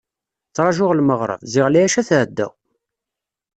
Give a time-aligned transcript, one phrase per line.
[0.49, 2.47] Ttrajuɣ lmeɣreb, ziɣ lɛica tɛedda!